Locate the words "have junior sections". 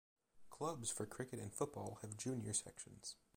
2.01-3.17